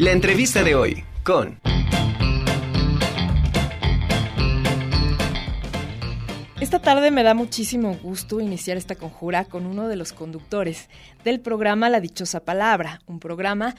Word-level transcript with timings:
La 0.00 0.12
entrevista 0.12 0.62
de 0.62 0.74
hoy 0.74 1.04
con... 1.24 1.60
Esta 6.58 6.78
tarde 6.78 7.10
me 7.10 7.22
da 7.22 7.34
muchísimo 7.34 7.92
gusto 8.02 8.40
iniciar 8.40 8.78
esta 8.78 8.94
conjura 8.94 9.44
con 9.44 9.66
uno 9.66 9.88
de 9.88 9.96
los 9.96 10.14
conductores 10.14 10.88
del 11.22 11.40
programa 11.40 11.90
La 11.90 12.00
Dichosa 12.00 12.40
Palabra, 12.40 13.02
un 13.04 13.20
programa 13.20 13.74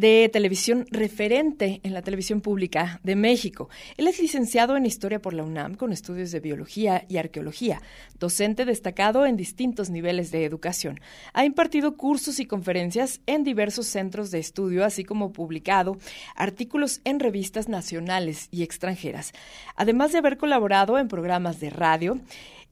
de 0.00 0.30
televisión 0.32 0.86
referente 0.90 1.80
en 1.82 1.92
la 1.92 2.00
televisión 2.00 2.40
pública 2.40 3.00
de 3.02 3.16
México. 3.16 3.68
Él 3.98 4.08
es 4.08 4.18
licenciado 4.18 4.76
en 4.76 4.86
Historia 4.86 5.20
por 5.20 5.34
la 5.34 5.44
UNAM 5.44 5.74
con 5.74 5.92
estudios 5.92 6.30
de 6.30 6.40
Biología 6.40 7.04
y 7.06 7.18
Arqueología, 7.18 7.82
docente 8.18 8.64
destacado 8.64 9.26
en 9.26 9.36
distintos 9.36 9.90
niveles 9.90 10.30
de 10.30 10.46
educación. 10.46 11.00
Ha 11.34 11.44
impartido 11.44 11.98
cursos 11.98 12.40
y 12.40 12.46
conferencias 12.46 13.20
en 13.26 13.44
diversos 13.44 13.86
centros 13.86 14.30
de 14.30 14.38
estudio, 14.38 14.86
así 14.86 15.04
como 15.04 15.34
publicado 15.34 15.98
artículos 16.34 17.02
en 17.04 17.20
revistas 17.20 17.68
nacionales 17.68 18.48
y 18.50 18.62
extranjeras. 18.62 19.32
Además 19.76 20.12
de 20.12 20.18
haber 20.18 20.38
colaborado 20.38 20.98
en 20.98 21.08
programas 21.08 21.60
de 21.60 21.68
radio, 21.68 22.18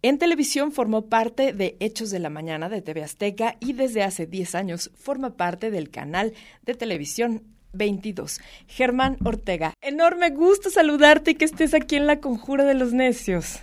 en 0.03 0.19
televisión 0.19 0.71
formó 0.71 1.09
parte 1.09 1.53
de 1.53 1.77
Hechos 1.81 2.11
de 2.11 2.21
la 2.21 2.31
Mañana 2.31 2.69
de 2.69 2.83
TV 2.83 3.03
Azteca 3.03 3.57
y 3.59 3.73
desde 3.73 4.03
hace 4.03 4.27
10 4.27 4.55
años 4.55 4.91
forma 4.95 5.37
parte 5.37 5.71
del 5.71 5.91
canal 5.91 6.35
de 6.63 6.75
televisión 6.75 7.43
22. 7.73 8.41
Germán 8.69 9.17
Ortega, 9.25 9.75
enorme 9.81 10.31
gusto 10.31 10.71
saludarte 10.71 11.33
y 11.33 11.35
que 11.35 11.45
estés 11.45 11.75
aquí 11.75 11.97
en 11.97 12.07
la 12.07 12.21
Conjura 12.21 12.65
de 12.65 12.75
los 12.75 12.93
Necios. 12.93 13.61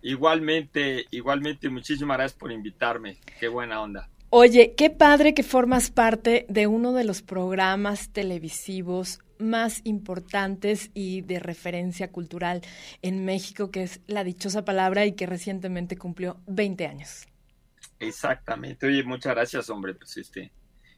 Igualmente, 0.00 1.06
igualmente, 1.10 1.68
muchísimas 1.68 2.18
gracias 2.18 2.38
por 2.38 2.52
invitarme. 2.52 3.18
Qué 3.38 3.48
buena 3.48 3.80
onda. 3.80 4.08
Oye, 4.34 4.74
qué 4.78 4.88
padre 4.88 5.34
que 5.34 5.42
formas 5.42 5.90
parte 5.90 6.46
de 6.48 6.66
uno 6.66 6.94
de 6.94 7.04
los 7.04 7.20
programas 7.20 8.14
televisivos 8.14 9.18
más 9.38 9.82
importantes 9.84 10.90
y 10.94 11.20
de 11.20 11.38
referencia 11.38 12.10
cultural 12.10 12.62
en 13.02 13.26
México, 13.26 13.70
que 13.70 13.82
es 13.82 14.00
La 14.06 14.24
Dichosa 14.24 14.64
Palabra 14.64 15.04
y 15.04 15.12
que 15.12 15.26
recientemente 15.26 15.98
cumplió 15.98 16.40
20 16.46 16.86
años. 16.86 17.26
Exactamente. 17.98 18.86
Oye, 18.86 19.02
muchas 19.04 19.34
gracias, 19.34 19.68
hombre. 19.68 19.92
Pues 19.96 20.16
este, 20.16 20.50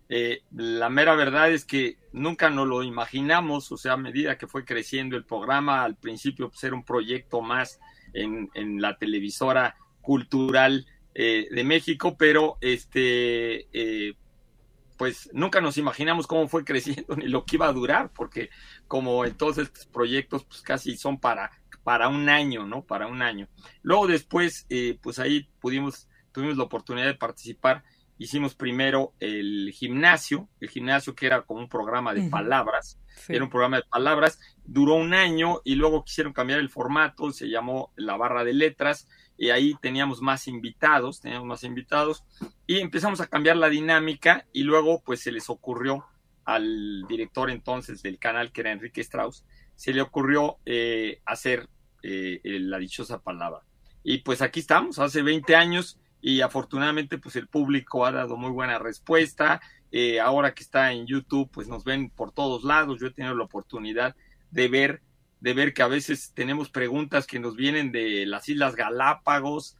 eh, 0.09 0.43
la 0.53 0.89
mera 0.89 1.17
verdad 1.17 1.51
es 1.51 1.65
que 1.65 1.99
nunca 2.13 2.51
nos 2.51 2.69
lo 2.69 2.85
imaginamos, 2.85 3.73
o 3.73 3.77
sea, 3.77 3.95
a 3.95 3.97
medida 3.97 4.39
que 4.39 4.47
fue 4.47 4.65
creciendo 4.65 5.17
el 5.17 5.25
programa, 5.25 5.83
al 5.83 5.97
principio 5.97 6.51
pues, 6.51 6.63
era 6.63 6.77
un 6.77 6.85
proyecto 6.85 7.43
más 7.43 7.81
en, 8.13 8.49
en 8.55 8.81
la 8.81 8.97
televisora 8.97 9.75
cultural 10.03 10.87
eh, 11.15 11.47
de 11.51 11.65
México, 11.65 12.17
pero 12.19 12.59
este, 12.61 13.69
eh, 13.73 14.15
pues 14.97 15.31
nunca 15.33 15.61
nos 15.61 15.79
imaginamos 15.79 16.27
cómo 16.27 16.49
fue 16.49 16.65
creciendo 16.65 17.17
ni 17.17 17.29
lo 17.29 17.45
que 17.45 17.57
iba 17.57 17.69
a 17.69 17.73
durar, 17.73 18.11
porque 18.13 18.51
como 18.89 19.25
en 19.25 19.37
todos 19.37 19.59
estos 19.59 19.87
proyectos, 19.87 20.45
pues 20.45 20.61
casi 20.63 20.97
son 20.97 21.19
para, 21.19 21.51
para 21.85 22.09
un 22.09 22.29
año, 22.29 22.67
¿no? 22.67 22.85
Para 22.85 23.07
un 23.07 23.23
año. 23.23 23.49
Luego 23.83 24.07
después, 24.07 24.67
eh, 24.71 24.99
pues 25.03 25.19
ahí 25.19 25.49
pudimos, 25.61 26.09
tuvimos 26.33 26.57
la 26.57 26.65
oportunidad 26.65 27.07
de 27.07 27.15
participar. 27.15 27.85
Hicimos 28.17 28.55
primero 28.55 29.13
el 29.19 29.73
gimnasio, 29.73 30.49
el 30.61 30.71
gimnasio 30.71 31.15
que 31.15 31.27
era 31.27 31.43
como 31.43 31.61
un 31.61 31.69
programa 31.69 32.15
de 32.15 32.29
palabras, 32.31 33.01
era 33.29 33.43
un 33.43 33.51
programa 33.51 33.79
de 33.79 33.83
palabras, 33.91 34.39
duró 34.65 34.95
un 34.95 35.15
año 35.15 35.61
y 35.65 35.75
luego 35.75 36.05
quisieron 36.05 36.33
cambiar 36.33 36.61
el 36.61 36.71
formato, 36.71 37.33
se 37.33 37.49
llamó 37.49 37.93
la 37.97 38.17
barra 38.17 38.45
de 38.45 38.55
letras, 38.55 39.09
y 39.37 39.51
ahí 39.51 39.75
teníamos 39.81 40.21
más 40.23 40.47
invitados, 40.49 41.21
teníamos 41.21 41.47
más 41.47 41.65
invitados 41.65 42.25
y 42.67 42.79
empezamos 42.79 43.21
a 43.21 43.27
cambiar 43.27 43.57
la 43.57 43.69
dinámica 43.69 44.47
y 44.53 44.63
luego 44.63 45.03
pues 45.05 45.21
se 45.21 45.33
les 45.33 45.51
ocurrió 45.51 46.05
al 46.45 47.05
director 47.09 47.51
entonces 47.51 48.03
del 48.03 48.19
canal 48.19 48.53
que 48.53 48.61
era 48.61 48.73
Enrique 48.73 49.01
Strauss, 49.01 49.45
se 49.75 49.93
le 49.93 50.03
ocurrió 50.03 50.59
eh, 50.67 51.21
hacer 51.25 51.69
eh, 52.03 52.41
la 52.45 52.79
dichosa 52.79 53.23
palabra. 53.23 53.63
Y 54.03 54.19
pues 54.19 54.43
aquí 54.43 54.61
estamos, 54.61 54.99
hace 54.99 55.23
20 55.23 55.57
años 55.57 55.99
y 56.21 56.43
afortunadamente 56.43 57.19
pues 57.19 57.37
el 57.37 57.49
público 57.49 58.05
ha 58.07 58.13
dado 58.13 58.37
muy 58.37 58.51
buena 58.51 58.79
respuesta. 58.79 59.61
Eh, 59.91 60.21
ahora 60.21 60.55
que 60.55 60.63
está 60.63 60.93
en 60.93 61.07
YouTube 61.07 61.51
pues 61.51 61.69
nos 61.69 61.85
ven 61.85 62.11
por 62.11 62.33
todos 62.33 62.65
lados, 62.65 63.01
yo 63.01 63.07
he 63.07 63.13
tenido 63.13 63.35
la 63.35 63.45
oportunidad 63.45 64.15
de 64.51 64.69
ver 64.69 65.03
de 65.45 65.53
ver 65.53 65.75
que 65.75 65.83
a 65.83 65.89
veces 65.89 66.33
tenemos 66.33 66.71
preguntas 66.71 67.27
que 67.27 67.39
nos 67.39 67.55
vienen 67.55 67.93
de 67.93 68.25
las 68.25 68.49
Islas 68.49 68.75
Galápagos, 68.75 69.77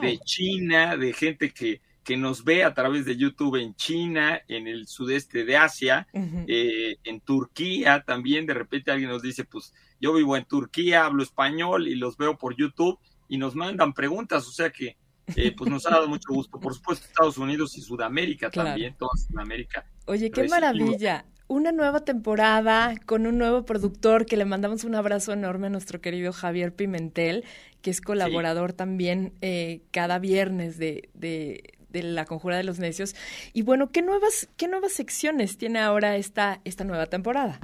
de 0.00 0.20
China, 0.20 0.96
de 0.96 1.12
gente 1.12 1.50
que, 1.50 1.80
que 2.04 2.16
nos 2.16 2.44
ve 2.44 2.62
a 2.62 2.72
través 2.72 3.04
de 3.04 3.16
YouTube 3.16 3.56
en 3.56 3.74
China, 3.74 4.40
en 4.46 4.68
el 4.68 4.86
sudeste 4.86 5.44
de 5.44 5.56
Asia, 5.56 6.06
eh, 6.14 6.98
en 7.02 7.20
Turquía 7.20 8.04
también. 8.06 8.46
De 8.46 8.54
repente 8.54 8.92
alguien 8.92 9.10
nos 9.10 9.22
dice, 9.22 9.42
pues 9.44 9.74
yo 10.00 10.14
vivo 10.14 10.36
en 10.36 10.44
Turquía, 10.44 11.06
hablo 11.06 11.24
español 11.24 11.88
y 11.88 11.96
los 11.96 12.16
veo 12.16 12.38
por 12.38 12.54
YouTube 12.56 12.96
y 13.26 13.38
nos 13.38 13.56
mandan 13.56 13.94
preguntas, 13.94 14.46
o 14.46 14.52
sea 14.52 14.70
que 14.70 14.98
eh, 15.34 15.50
pues 15.50 15.68
nos 15.68 15.84
ha 15.86 15.90
dado 15.90 16.06
mucho 16.06 16.32
gusto. 16.32 16.60
Por 16.60 16.74
supuesto, 16.74 17.06
Estados 17.06 17.38
Unidos 17.38 17.76
y 17.76 17.80
Sudamérica 17.80 18.52
también, 18.52 18.94
toda 18.96 19.16
Sudamérica. 19.16 19.84
Oye, 20.06 20.30
qué 20.30 20.46
maravilla 20.46 21.26
una 21.48 21.72
nueva 21.72 22.00
temporada 22.00 22.94
con 23.06 23.26
un 23.26 23.38
nuevo 23.38 23.64
productor 23.64 24.26
que 24.26 24.36
le 24.36 24.44
mandamos 24.44 24.84
un 24.84 24.94
abrazo 24.94 25.32
enorme 25.32 25.66
a 25.66 25.70
nuestro 25.70 26.00
querido 26.00 26.32
Javier 26.32 26.74
Pimentel, 26.74 27.44
que 27.80 27.90
es 27.90 28.02
colaborador 28.02 28.74
también 28.74 29.32
eh, 29.40 29.80
cada 29.90 30.18
viernes 30.18 30.78
de, 30.78 31.08
de, 31.14 31.74
la 31.90 32.26
Conjura 32.26 32.58
de 32.58 32.64
los 32.64 32.78
Necios. 32.78 33.16
Y 33.54 33.62
bueno, 33.62 33.90
¿qué 33.90 34.02
nuevas, 34.02 34.48
qué 34.56 34.68
nuevas 34.68 34.92
secciones 34.92 35.56
tiene 35.58 35.80
ahora 35.80 36.16
esta, 36.16 36.60
esta 36.64 36.84
nueva 36.84 37.06
temporada? 37.06 37.58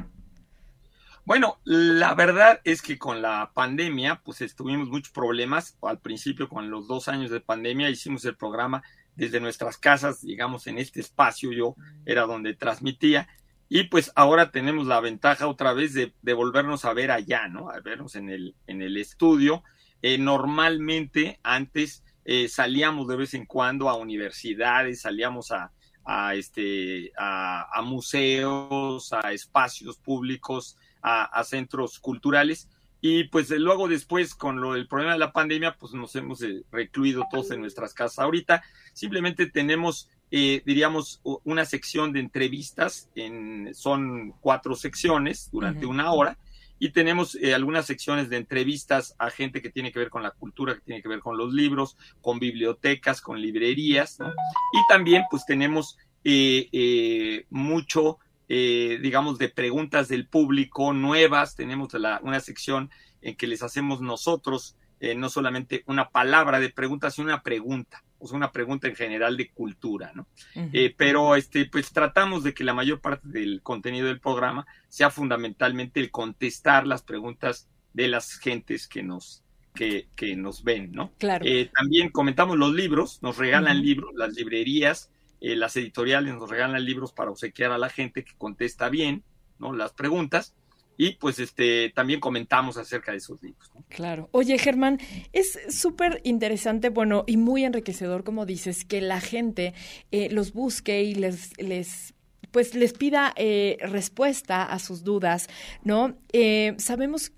Bueno, 1.26 1.58
la 1.64 2.14
verdad 2.14 2.60
es 2.64 2.82
que 2.82 2.98
con 2.98 3.22
la 3.22 3.52
pandemia, 3.54 4.22
pues 4.24 4.54
tuvimos 4.56 4.88
muchos 4.88 5.12
problemas. 5.12 5.76
Al 5.82 5.98
principio, 6.00 6.48
con 6.48 6.70
los 6.70 6.88
dos 6.88 7.08
años 7.08 7.30
de 7.30 7.40
pandemia, 7.40 7.90
hicimos 7.90 8.24
el 8.24 8.36
programa 8.36 8.82
desde 9.14 9.40
nuestras 9.40 9.78
casas, 9.78 10.22
digamos, 10.22 10.66
en 10.66 10.78
este 10.78 11.00
espacio 11.00 11.52
yo 11.52 11.76
era 12.04 12.22
donde 12.22 12.54
transmitía 12.54 13.28
y 13.76 13.82
pues 13.88 14.12
ahora 14.14 14.52
tenemos 14.52 14.86
la 14.86 15.00
ventaja 15.00 15.48
otra 15.48 15.72
vez 15.72 15.94
de, 15.94 16.12
volvernos 16.32 16.84
a 16.84 16.92
ver 16.92 17.10
allá, 17.10 17.48
¿no? 17.48 17.70
A 17.70 17.80
vernos 17.80 18.14
en 18.14 18.30
el, 18.30 18.54
en 18.68 18.82
el 18.82 18.96
estudio. 18.96 19.64
Eh, 20.00 20.16
normalmente 20.16 21.40
antes 21.42 22.04
eh, 22.24 22.46
salíamos 22.46 23.08
de 23.08 23.16
vez 23.16 23.34
en 23.34 23.46
cuando 23.46 23.88
a 23.88 23.96
universidades, 23.96 25.00
salíamos 25.00 25.50
a, 25.50 25.72
a 26.04 26.36
este, 26.36 27.10
a, 27.18 27.82
museos, 27.82 29.12
a 29.12 29.32
espacios 29.32 29.98
públicos, 29.98 30.76
a, 31.02 31.42
centros 31.42 31.98
culturales. 31.98 32.68
Y 33.00 33.24
pues 33.24 33.50
luego 33.50 33.88
después, 33.88 34.36
con 34.36 34.60
lo 34.60 34.74
del 34.74 34.86
problema 34.86 35.14
de 35.14 35.18
la 35.18 35.32
pandemia, 35.32 35.74
pues 35.78 35.94
nos 35.94 36.14
hemos 36.14 36.42
eh, 36.42 36.62
recluido 36.70 37.24
todos 37.28 37.50
en 37.50 37.60
nuestras 37.60 37.92
casas. 37.92 38.20
Ahorita 38.20 38.62
simplemente 38.92 39.50
tenemos 39.50 40.10
eh, 40.36 40.64
diríamos, 40.66 41.20
una 41.44 41.64
sección 41.64 42.12
de 42.12 42.18
entrevistas, 42.18 43.08
en, 43.14 43.72
son 43.72 44.32
cuatro 44.40 44.74
secciones 44.74 45.48
durante 45.52 45.86
una 45.86 46.10
hora, 46.10 46.38
y 46.80 46.90
tenemos 46.90 47.36
eh, 47.36 47.54
algunas 47.54 47.86
secciones 47.86 48.28
de 48.28 48.38
entrevistas 48.38 49.14
a 49.20 49.30
gente 49.30 49.62
que 49.62 49.70
tiene 49.70 49.92
que 49.92 50.00
ver 50.00 50.10
con 50.10 50.24
la 50.24 50.32
cultura, 50.32 50.74
que 50.74 50.80
tiene 50.80 51.02
que 51.02 51.08
ver 51.08 51.20
con 51.20 51.36
los 51.38 51.54
libros, 51.54 51.96
con 52.20 52.40
bibliotecas, 52.40 53.20
con 53.20 53.40
librerías, 53.40 54.18
y 54.18 54.78
también 54.88 55.22
pues 55.30 55.46
tenemos 55.46 55.98
eh, 56.24 57.46
mucho, 57.50 58.18
digamos, 58.48 59.38
de 59.38 59.50
preguntas 59.50 60.08
del 60.08 60.26
público 60.26 60.92
nuevas, 60.92 61.54
tenemos 61.54 61.94
la, 61.94 62.18
una 62.24 62.40
sección 62.40 62.90
en 63.22 63.36
que 63.36 63.46
les 63.46 63.62
hacemos 63.62 64.00
nosotros 64.00 64.76
no 65.16 65.28
solamente 65.28 65.84
una 65.86 66.08
palabra 66.08 66.58
de 66.58 66.70
pregunta, 66.70 67.10
sino 67.12 67.26
una 67.26 67.42
pregunta 67.42 68.02
pues 68.24 68.32
una 68.32 68.52
pregunta 68.52 68.88
en 68.88 68.96
general 68.96 69.36
de 69.36 69.50
cultura, 69.50 70.10
¿no? 70.14 70.26
Eh, 70.54 70.94
pero 70.96 71.36
este, 71.36 71.66
pues 71.66 71.92
tratamos 71.92 72.42
de 72.42 72.54
que 72.54 72.64
la 72.64 72.72
mayor 72.72 73.02
parte 73.02 73.28
del 73.28 73.60
contenido 73.60 74.06
del 74.06 74.18
programa 74.18 74.66
sea 74.88 75.10
fundamentalmente 75.10 76.00
el 76.00 76.10
contestar 76.10 76.86
las 76.86 77.02
preguntas 77.02 77.68
de 77.92 78.08
las 78.08 78.38
gentes 78.38 78.88
que 78.88 79.02
nos, 79.02 79.44
que, 79.74 80.08
que 80.16 80.36
nos 80.36 80.64
ven, 80.64 80.92
¿no? 80.92 81.12
Claro. 81.18 81.44
Eh, 81.46 81.70
también 81.76 82.08
comentamos 82.08 82.56
los 82.56 82.72
libros, 82.72 83.22
nos 83.22 83.36
regalan 83.36 83.82
libros, 83.82 84.14
las 84.14 84.32
librerías, 84.32 85.10
eh, 85.42 85.54
las 85.54 85.76
editoriales 85.76 86.32
nos 86.32 86.48
regalan 86.48 86.82
libros 86.82 87.12
para 87.12 87.30
obsequiar 87.30 87.72
a 87.72 87.78
la 87.78 87.90
gente 87.90 88.24
que 88.24 88.32
contesta 88.38 88.88
bien, 88.88 89.22
¿no? 89.58 89.74
Las 89.74 89.92
preguntas 89.92 90.54
y 90.96 91.12
pues 91.12 91.38
este 91.38 91.90
también 91.90 92.20
comentamos 92.20 92.76
acerca 92.76 93.12
de 93.12 93.18
esos 93.18 93.42
libros. 93.42 93.70
Claro. 93.88 94.28
Oye, 94.32 94.58
Germán, 94.58 95.00
es 95.32 95.58
súper 95.68 96.20
interesante, 96.24 96.88
bueno, 96.88 97.24
y 97.26 97.36
muy 97.36 97.64
enriquecedor, 97.64 98.24
como 98.24 98.46
dices, 98.46 98.84
que 98.84 99.00
la 99.00 99.20
gente 99.20 99.74
eh, 100.10 100.28
los 100.30 100.52
busque 100.52 101.02
y 101.02 101.14
les, 101.14 101.56
les 101.58 102.14
pues 102.50 102.74
les 102.74 102.92
pida 102.92 103.32
eh, 103.36 103.78
respuesta 103.80 104.62
a 104.64 104.78
sus 104.78 105.02
dudas, 105.02 105.48
¿no? 105.82 106.16
Eh, 106.32 106.74
sabemos 106.78 107.32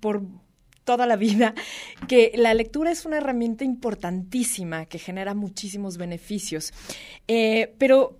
por 0.00 0.22
toda 0.84 1.06
la 1.06 1.14
vida 1.14 1.54
que 2.08 2.32
la 2.34 2.52
lectura 2.54 2.90
es 2.90 3.06
una 3.06 3.18
herramienta 3.18 3.64
importantísima 3.64 4.86
que 4.86 4.98
genera 4.98 5.34
muchísimos 5.34 5.96
beneficios, 5.96 6.72
pero 7.78 8.18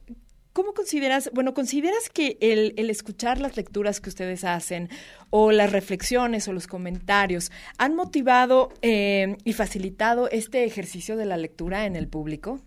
¿Cómo 0.52 0.74
consideras, 0.74 1.30
bueno, 1.32 1.54
consideras 1.54 2.10
que 2.12 2.36
el, 2.40 2.90
escuchar 2.90 3.40
las 3.40 3.56
lecturas 3.56 4.00
que 4.00 4.08
ustedes 4.08 4.42
hacen 4.42 4.88
o 5.30 5.52
las 5.52 5.70
reflexiones 5.70 6.48
o 6.48 6.52
los 6.52 6.66
comentarios 6.66 7.52
han 7.78 7.94
motivado 7.94 8.72
eh, 8.82 9.36
y 9.44 9.52
facilitado 9.52 10.28
este 10.28 10.64
ejercicio 10.64 11.16
de 11.16 11.26
la 11.26 11.36
lectura 11.36 11.86
en 11.86 11.94
el 11.94 12.08
público? 12.08 12.60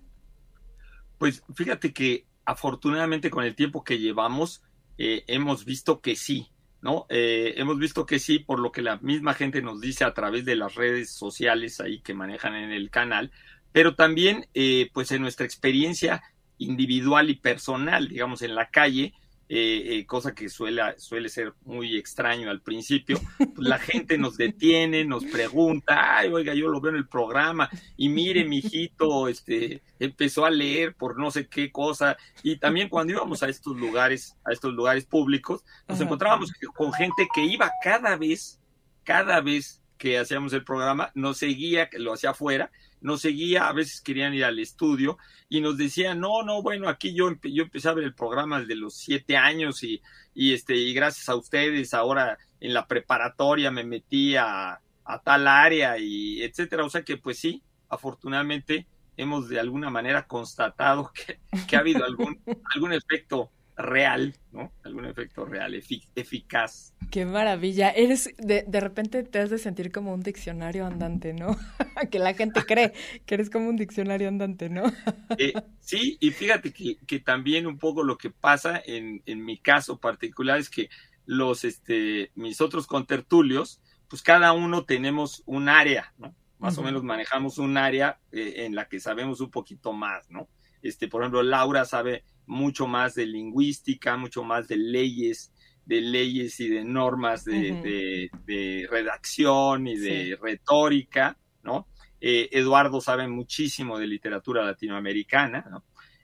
Pues 1.18 1.44
fíjate 1.54 1.92
que 1.92 2.26
afortunadamente 2.46 3.30
con 3.30 3.44
el 3.44 3.54
tiempo 3.54 3.84
que 3.84 4.00
llevamos 4.00 4.64
eh, 4.98 5.26
hemos 5.28 5.66
visto 5.66 6.00
que 6.00 6.16
sí, 6.16 6.52
¿no? 6.82 7.06
Eh, 7.10 7.56
hemos 7.58 7.78
visto 7.80 8.06
que 8.06 8.20
sí, 8.20 8.40
por 8.40 8.60
lo 8.60 8.72
que 8.72 8.82
la 8.82 8.96
misma 8.98 9.34
gente 9.34 9.62
nos 9.62 9.82
dice 9.82 10.06
a 10.06 10.14
través 10.14 10.46
de 10.46 10.56
las 10.56 10.76
redes 10.76 11.12
sociales 11.12 11.82
ahí 11.82 12.00
que 12.00 12.14
manejan 12.14 12.56
en 12.56 12.72
el 12.72 12.90
canal, 12.90 13.32
pero 13.74 13.96
también, 13.96 14.48
pues 14.94 15.12
en 15.12 15.24
nuestra 15.24 15.48
experiencia 15.48 16.22
individual 16.64 17.30
y 17.30 17.36
personal, 17.36 18.08
digamos, 18.08 18.42
en 18.42 18.56
la 18.56 18.70
calle, 18.70 19.14
eh, 19.50 19.98
eh, 20.00 20.06
cosa 20.06 20.34
que 20.34 20.48
suele, 20.48 20.82
suele 20.98 21.28
ser 21.28 21.54
muy 21.66 21.98
extraño 21.98 22.50
al 22.50 22.62
principio, 22.62 23.20
pues 23.38 23.68
la 23.68 23.78
gente 23.78 24.18
nos 24.18 24.38
detiene, 24.38 25.04
nos 25.04 25.26
pregunta, 25.26 26.18
ay, 26.18 26.30
oiga, 26.30 26.54
yo 26.54 26.70
lo 26.70 26.80
veo 26.80 26.92
en 26.92 26.98
el 26.98 27.08
programa, 27.08 27.70
y 27.98 28.08
mire, 28.10 28.46
mi 28.46 28.60
hijito, 28.60 29.28
este, 29.28 29.84
empezó 30.00 30.46
a 30.46 30.50
leer 30.50 30.96
por 30.96 31.20
no 31.20 31.30
sé 31.30 31.48
qué 31.48 31.72
cosa, 31.72 32.18
y 32.42 32.56
también 32.56 32.88
cuando 32.90 33.14
íbamos 33.14 33.44
a 33.44 33.50
estos 33.50 33.76
lugares, 33.76 34.38
a 34.46 34.54
estos 34.54 34.74
lugares 34.74 35.06
públicos, 35.06 35.64
nos 35.88 36.00
encontrábamos 36.00 36.52
con 36.74 36.94
gente 36.94 37.28
que 37.36 37.44
iba 37.44 37.70
cada 37.84 38.16
vez, 38.16 38.62
cada 39.04 39.42
vez 39.42 39.84
que 39.98 40.18
hacíamos 40.18 40.54
el 40.54 40.64
programa, 40.64 41.12
nos 41.16 41.38
seguía, 41.38 41.90
que 41.90 42.00
lo 42.00 42.14
hacía 42.14 42.32
afuera, 42.32 42.72
nos 43.04 43.22
seguía, 43.22 43.68
a 43.68 43.74
veces 43.74 44.02
querían 44.02 44.34
ir 44.34 44.46
al 44.46 44.58
estudio 44.58 45.18
y 45.50 45.62
nos 45.62 45.78
decían, 45.78 46.20
no, 46.20 46.42
no, 46.42 46.64
bueno, 46.64 46.88
aquí 46.90 47.14
yo, 47.14 47.30
yo 47.44 47.64
empecé 47.64 47.90
a 47.90 47.94
ver 47.94 48.06
el 48.06 48.16
programa 48.16 48.62
desde 48.62 48.76
los 48.76 48.96
siete 48.96 49.38
años 49.38 49.84
y, 49.84 50.02
y, 50.34 50.54
este, 50.54 50.76
y 50.76 50.94
gracias 50.94 51.30
a 51.30 51.36
ustedes 51.36 51.94
ahora 51.94 52.38
en 52.62 52.74
la 52.74 52.88
preparatoria 52.88 53.70
me 53.72 53.84
metí 53.84 54.38
a, 54.38 54.80
a 55.04 55.22
tal 55.22 55.48
área 55.48 55.98
y 55.98 56.42
etcétera. 56.42 56.86
O 56.86 56.90
sea 56.90 57.04
que 57.04 57.18
pues 57.18 57.38
sí, 57.38 57.62
afortunadamente 57.90 58.88
hemos 59.18 59.50
de 59.50 59.60
alguna 59.60 59.90
manera 59.90 60.26
constatado 60.26 61.12
que, 61.14 61.40
que 61.68 61.76
ha 61.76 61.80
habido 61.80 62.06
algún, 62.06 62.42
algún 62.74 62.94
efecto 62.94 63.52
real, 63.76 64.36
¿no? 64.52 64.72
Algún 64.84 65.06
efecto 65.06 65.46
real, 65.46 65.74
eficaz. 65.74 66.94
Qué 67.12 67.26
maravilla. 67.26 67.90
Eres, 67.90 68.30
de, 68.38 68.64
de 68.68 68.80
repente 68.80 69.24
te 69.24 69.40
has 69.40 69.50
de 69.50 69.58
sentir 69.58 69.92
como 69.92 70.14
un 70.14 70.22
diccionario 70.22 70.86
andante, 70.86 71.34
¿no? 71.34 71.58
que 72.12 72.20
la 72.20 72.34
gente 72.34 72.64
cree 72.66 72.94
que 73.26 73.36
eres 73.36 73.50
como 73.50 73.70
un 73.70 73.76
diccionario 73.76 74.28
andante, 74.28 74.70
¿no? 74.70 74.84
Eh, 75.40 75.54
sí, 75.80 76.18
y 76.20 76.30
fíjate 76.30 76.72
que, 76.72 76.98
que, 77.08 77.20
también 77.20 77.66
un 77.66 77.80
poco 77.80 78.04
lo 78.04 78.18
que 78.18 78.30
pasa 78.30 78.80
en, 78.86 79.24
en 79.26 79.44
mi 79.44 79.58
caso 79.58 79.98
particular 79.98 80.60
es 80.60 80.70
que 80.70 80.90
los, 81.26 81.64
este, 81.64 82.32
mis 82.36 82.62
otros 82.62 82.86
contertulios, 82.86 83.82
pues 84.08 84.22
cada 84.22 84.54
uno 84.54 84.86
tenemos 84.86 85.42
un 85.48 85.70
área, 85.70 86.14
¿no? 86.20 86.36
Más 86.60 86.76
uh 86.76 86.78
-huh. 86.78 86.82
o 86.82 86.86
menos 86.86 87.04
manejamos 87.04 87.58
un 87.58 87.78
área 87.78 88.20
eh, 88.32 88.66
en 88.66 88.76
la 88.76 88.88
que 88.88 89.00
sabemos 89.00 89.42
un 89.42 89.50
poquito 89.50 89.92
más, 89.92 90.30
¿no? 90.30 90.48
Este, 90.84 91.08
por 91.08 91.22
ejemplo, 91.22 91.42
Laura 91.42 91.86
sabe 91.86 92.24
mucho 92.46 92.88
más 92.88 93.16
de 93.16 93.26
lingüística, 93.26 94.18
mucho 94.18 94.44
más 94.44 94.68
de 94.68 94.78
leyes, 94.78 95.54
de 95.86 96.02
leyes 96.02 96.60
y 96.60 96.70
de 96.70 96.84
normas 96.84 97.44
de, 97.46 97.72
uh 97.72 97.76
-huh. 97.76 97.82
de, 97.82 98.32
de 98.46 98.88
redacción 98.90 99.88
y 99.88 99.98
de 99.98 100.26
sí. 100.26 100.36
retórica, 100.36 101.38
¿no? 101.64 101.88
Eh, 102.26 102.48
Eduardo 102.58 103.02
sabe 103.02 103.28
muchísimo 103.28 104.00
de 104.00 104.08
literatura 104.08 104.64
latinoamericana, 104.64 105.66
¿no? 105.70 105.84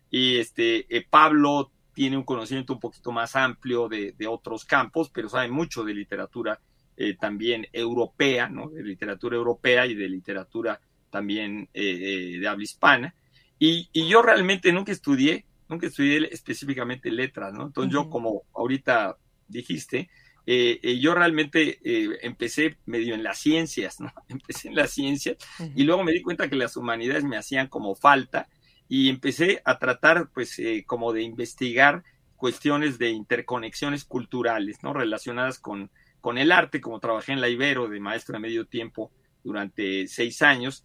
Y 0.10 0.38
este, 0.38 0.86
eh, 0.96 1.06
Pablo 1.10 1.74
tiene 1.94 2.16
un 2.16 2.24
conocimiento 2.24 2.72
un 2.72 2.80
poquito 2.80 3.12
más 3.12 3.36
amplio 3.36 3.90
de, 3.90 4.14
de 4.18 4.26
otros 4.26 4.64
campos, 4.64 5.10
pero 5.14 5.28
sabe 5.28 5.50
mucho 5.50 5.84
de 5.84 5.94
literatura 5.94 6.62
eh, 6.96 7.18
también 7.18 7.68
europea, 7.74 8.48
¿no? 8.48 8.70
De 8.70 8.82
literatura 8.82 9.36
europea 9.36 9.86
y 9.88 9.94
de 9.94 10.08
literatura 10.08 10.80
también 11.10 11.68
de 11.74 12.48
habla 12.48 12.64
hispana. 12.64 13.16
Y, 13.58 13.90
y, 13.92 14.08
yo 14.08 14.22
realmente 14.22 14.72
nunca 14.72 14.94
estudié, 14.94 15.46
nunca 15.70 15.88
estudié 15.88 16.28
específicamente 16.32 17.12
letras, 17.12 17.54
¿no? 17.54 17.68
Entonces 17.68 17.94
uh 17.96 18.00
-huh. 18.00 18.04
yo, 18.06 18.10
como 18.10 18.44
ahorita 18.54 19.16
dijiste, 19.48 20.10
eh, 20.52 20.80
eh, 20.82 21.00
yo 21.00 21.14
realmente 21.14 21.80
eh, 21.84 22.18
empecé 22.24 22.78
medio 22.88 23.14
en 23.14 23.22
las 23.22 23.38
ciencias, 23.38 24.00
¿no? 24.00 24.12
Empecé 24.30 24.70
en 24.70 24.76
las 24.76 24.92
ciencias 24.92 25.38
uh 25.60 25.64
-huh. 25.64 25.74
y 25.76 25.84
luego 25.84 26.04
me 26.04 26.12
di 26.12 26.24
cuenta 26.24 26.50
que 26.50 26.56
las 26.56 26.76
humanidades 26.76 27.24
me 27.24 27.38
hacían 27.38 27.68
como 27.68 27.94
falta 27.94 28.50
y 28.88 29.10
empecé 29.10 29.62
a 29.64 29.78
tratar, 29.78 30.32
pues, 30.34 30.60
como 30.88 31.14
de 31.14 31.22
investigar 31.22 32.04
cuestiones 32.36 32.98
de 32.98 33.12
interconexiones 33.12 34.04
culturales, 34.04 34.82
¿no? 34.82 34.94
Relacionadas 34.94 35.60
con, 35.60 35.92
con 36.20 36.40
el 36.40 36.52
arte, 36.52 36.82
como 36.82 37.00
trabajé 37.00 37.34
en 37.34 37.42
la 37.42 37.50
Ibero 37.50 37.88
de 37.88 38.00
maestro 38.00 38.34
de 38.34 38.40
medio 38.40 38.66
tiempo 38.66 39.12
durante 39.44 40.08
seis 40.08 40.42
años, 40.42 40.84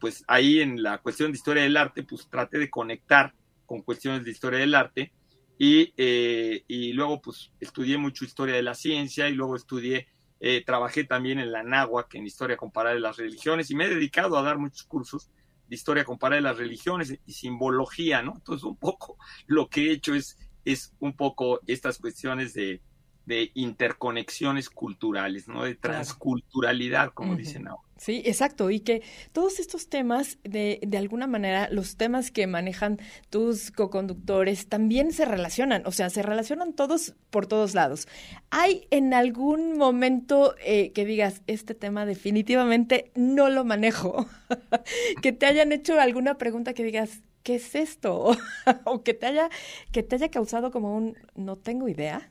pues 0.00 0.22
ahí 0.28 0.60
en 0.60 0.82
la 0.82 0.98
cuestión 0.98 1.32
de 1.32 1.38
historia 1.38 1.62
del 1.62 1.78
arte, 1.78 2.02
pues 2.02 2.28
traté 2.28 2.58
de 2.58 2.68
conectar 2.68 3.32
con 3.70 3.82
cuestiones 3.82 4.24
de 4.24 4.32
historia 4.32 4.58
del 4.58 4.74
arte 4.74 5.12
y, 5.56 5.94
eh, 5.96 6.64
y 6.66 6.92
luego 6.92 7.22
pues 7.22 7.52
estudié 7.60 7.98
mucho 7.98 8.24
historia 8.24 8.56
de 8.56 8.64
la 8.64 8.74
ciencia 8.74 9.28
y 9.28 9.32
luego 9.34 9.54
estudié, 9.54 10.08
eh, 10.40 10.64
trabajé 10.66 11.04
también 11.04 11.38
en 11.38 11.52
la 11.52 11.62
náhuatl, 11.62 12.16
en 12.16 12.26
historia 12.26 12.56
comparada 12.56 12.96
de 12.96 13.00
las 13.00 13.16
religiones 13.16 13.70
y 13.70 13.76
me 13.76 13.84
he 13.84 13.88
dedicado 13.88 14.36
a 14.36 14.42
dar 14.42 14.58
muchos 14.58 14.82
cursos 14.82 15.30
de 15.68 15.76
historia 15.76 16.04
comparada 16.04 16.42
de 16.42 16.48
las 16.48 16.58
religiones 16.58 17.16
y 17.24 17.32
simbología, 17.32 18.22
¿no? 18.22 18.32
Entonces 18.38 18.64
un 18.64 18.76
poco 18.76 19.18
lo 19.46 19.68
que 19.68 19.86
he 19.86 19.92
hecho 19.92 20.16
es, 20.16 20.36
es 20.64 20.92
un 20.98 21.12
poco 21.12 21.60
estas 21.68 21.98
cuestiones 21.98 22.54
de, 22.54 22.82
de 23.30 23.52
interconexiones 23.54 24.68
culturales, 24.68 25.46
¿no? 25.46 25.62
De 25.62 25.76
transculturalidad, 25.76 27.12
como 27.14 27.32
uh 27.32 27.34
-huh. 27.36 27.38
dicen 27.38 27.68
ahora. 27.68 27.84
Sí, 27.96 28.22
exacto. 28.24 28.70
Y 28.70 28.80
que 28.80 29.02
todos 29.32 29.60
estos 29.60 29.88
temas, 29.88 30.38
de, 30.42 30.80
de 30.82 30.98
alguna 30.98 31.28
manera, 31.28 31.68
los 31.70 31.96
temas 31.96 32.32
que 32.32 32.48
manejan 32.48 32.98
tus 33.28 33.70
co-conductores 33.70 34.66
también 34.66 35.12
se 35.12 35.26
relacionan, 35.26 35.82
o 35.86 35.92
sea, 35.92 36.10
se 36.10 36.22
relacionan 36.22 36.72
todos 36.72 37.14
por 37.30 37.46
todos 37.46 37.74
lados. 37.74 38.08
¿Hay 38.50 38.88
en 38.90 39.14
algún 39.14 39.78
momento 39.78 40.56
eh, 40.64 40.90
que 40.90 41.04
digas, 41.04 41.42
este 41.46 41.74
tema 41.74 42.04
definitivamente 42.04 43.12
no 43.14 43.48
lo 43.48 43.64
manejo? 43.64 44.26
que 45.22 45.30
te 45.32 45.46
hayan 45.46 45.70
hecho 45.70 46.00
alguna 46.00 46.36
pregunta 46.36 46.74
que 46.74 46.82
digas, 46.82 47.22
¿qué 47.44 47.56
es 47.56 47.76
esto? 47.76 48.36
o 48.84 49.04
que 49.04 49.14
te 49.14 49.26
haya, 49.26 49.50
que 49.92 50.02
te 50.02 50.16
haya 50.16 50.30
causado 50.30 50.72
como 50.72 50.96
un, 50.96 51.16
no 51.36 51.54
tengo 51.54 51.86
idea. 51.86 52.28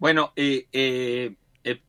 Bueno, 0.00 0.32
eh, 0.34 0.66
eh, 0.72 1.36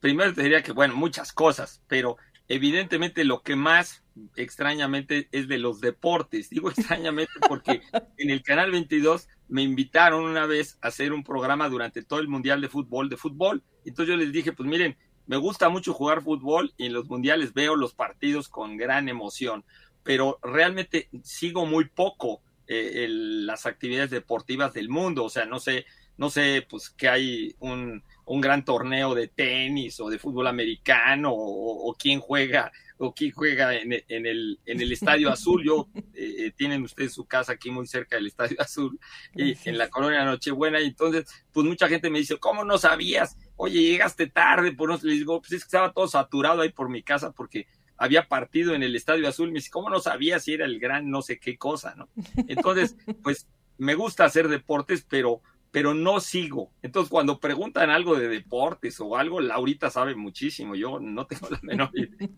primero 0.01 0.33
te 0.33 0.43
diría 0.43 0.61
que, 0.61 0.73
bueno, 0.73 0.95
muchas 0.95 1.31
cosas, 1.31 1.81
pero 1.87 2.17
evidentemente 2.49 3.23
lo 3.23 3.41
que 3.41 3.55
más 3.55 4.03
extrañamente 4.35 5.29
es 5.31 5.47
de 5.47 5.57
los 5.57 5.79
deportes. 5.79 6.49
Digo 6.49 6.69
extrañamente 6.77 7.31
porque 7.47 7.81
en 8.17 8.29
el 8.29 8.43
Canal 8.43 8.71
22 8.71 9.29
me 9.47 9.63
invitaron 9.63 10.25
una 10.25 10.45
vez 10.45 10.77
a 10.81 10.89
hacer 10.89 11.13
un 11.13 11.23
programa 11.23 11.69
durante 11.69 12.03
todo 12.03 12.19
el 12.19 12.27
Mundial 12.27 12.59
de 12.59 12.67
Fútbol 12.67 13.07
de 13.07 13.15
fútbol. 13.15 13.63
Entonces 13.85 14.13
yo 14.13 14.17
les 14.17 14.33
dije, 14.33 14.51
pues 14.51 14.67
miren, 14.67 14.97
me 15.25 15.37
gusta 15.37 15.69
mucho 15.69 15.93
jugar 15.93 16.21
fútbol 16.21 16.73
y 16.75 16.87
en 16.87 16.93
los 16.93 17.07
mundiales 17.07 17.53
veo 17.53 17.77
los 17.77 17.93
partidos 17.93 18.49
con 18.49 18.75
gran 18.75 19.07
emoción, 19.07 19.63
pero 20.03 20.37
realmente 20.43 21.07
sigo 21.23 21.65
muy 21.65 21.85
poco 21.85 22.41
eh, 22.67 23.05
el, 23.05 23.45
las 23.45 23.65
actividades 23.65 24.11
deportivas 24.11 24.73
del 24.73 24.89
mundo. 24.89 25.23
O 25.23 25.29
sea, 25.29 25.45
no 25.45 25.61
sé, 25.61 25.85
no 26.21 26.29
sé, 26.29 26.67
pues 26.69 26.91
que 26.91 27.09
hay 27.09 27.55
un, 27.61 28.03
un, 28.25 28.41
gran 28.41 28.63
torneo 28.63 29.15
de 29.15 29.27
tenis 29.27 29.99
o 29.99 30.07
de 30.07 30.19
fútbol 30.19 30.45
americano 30.45 31.31
o, 31.33 31.89
o 31.89 31.95
quién 31.95 32.19
juega 32.19 32.71
o 32.99 33.11
quién 33.11 33.31
juega 33.31 33.73
en, 33.73 33.91
en, 34.07 34.27
el, 34.27 34.59
en 34.67 34.81
el 34.81 34.91
Estadio 34.91 35.31
Azul. 35.31 35.63
Yo, 35.65 35.89
eh, 36.13 36.53
tienen 36.55 36.83
ustedes 36.83 37.15
su 37.15 37.25
casa 37.25 37.53
aquí 37.53 37.71
muy 37.71 37.87
cerca 37.87 38.17
del 38.17 38.27
Estadio 38.27 38.61
Azul 38.61 38.99
y 39.33 39.57
en 39.67 39.79
la 39.79 39.89
colonia 39.89 40.23
Nochebuena 40.23 40.79
y 40.79 40.89
entonces, 40.89 41.25
pues 41.51 41.65
mucha 41.65 41.89
gente 41.89 42.11
me 42.11 42.19
dice, 42.19 42.37
¿cómo 42.37 42.63
no 42.63 42.77
sabías? 42.77 43.35
Oye, 43.55 43.81
llegaste 43.81 44.27
tarde, 44.27 44.73
pues 44.73 44.87
no, 44.89 44.99
les 45.01 45.17
digo, 45.17 45.41
pues 45.41 45.53
es 45.53 45.63
que 45.63 45.69
estaba 45.69 45.91
todo 45.91 46.07
saturado 46.07 46.61
ahí 46.61 46.69
por 46.69 46.87
mi 46.87 47.01
casa 47.01 47.31
porque 47.31 47.65
había 47.97 48.27
partido 48.27 48.75
en 48.75 48.83
el 48.83 48.95
Estadio 48.95 49.27
Azul, 49.27 49.47
me 49.47 49.55
dice, 49.55 49.71
¿cómo 49.71 49.89
no 49.89 49.99
sabías 49.99 50.43
si 50.43 50.53
era 50.53 50.65
el 50.65 50.79
gran 50.79 51.09
no 51.09 51.23
sé 51.23 51.39
qué 51.39 51.57
cosa, 51.57 51.95
no? 51.95 52.09
Entonces, 52.47 52.95
pues 53.23 53.47
me 53.79 53.95
gusta 53.95 54.25
hacer 54.25 54.47
deportes, 54.47 55.03
pero 55.09 55.41
pero 55.71 55.93
no 55.93 56.19
sigo. 56.19 56.71
Entonces, 56.81 57.09
cuando 57.09 57.39
preguntan 57.39 57.89
algo 57.89 58.17
de 58.17 58.27
deportes 58.27 58.99
o 58.99 59.15
algo, 59.15 59.39
Laurita 59.39 59.89
sabe 59.89 60.15
muchísimo, 60.15 60.75
yo 60.75 60.99
no 60.99 61.25
tengo 61.25 61.49
la 61.49 61.59
menor 61.63 61.89
idea. 61.93 62.29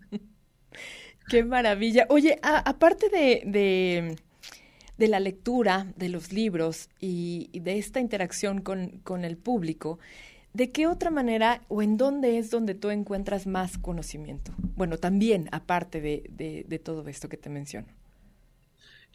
Qué 1.27 1.43
maravilla. 1.43 2.05
Oye, 2.09 2.39
a, 2.43 2.57
aparte 2.59 3.09
de, 3.09 3.41
de, 3.45 4.15
de, 4.97 5.07
la 5.07 5.19
lectura 5.19 5.87
de 5.95 6.09
los 6.09 6.31
libros 6.31 6.89
y, 6.99 7.49
y 7.51 7.59
de 7.61 7.77
esta 7.77 7.99
interacción 7.99 8.61
con, 8.61 8.99
con, 9.03 9.25
el 9.25 9.37
público, 9.37 9.99
¿de 10.53 10.71
qué 10.71 10.85
otra 10.85 11.09
manera 11.09 11.61
o 11.69 11.81
en 11.81 11.97
dónde 11.97 12.37
es 12.37 12.51
donde 12.51 12.75
tú 12.75 12.89
encuentras 12.89 13.47
más 13.47 13.77
conocimiento? 13.77 14.51
Bueno, 14.75 14.97
también 14.97 15.49
aparte 15.51 16.01
de, 16.01 16.65
de 16.67 16.79
todo 16.79 17.07
esto 17.07 17.29
que 17.29 17.37
te 17.37 17.49
menciono. 17.49 17.87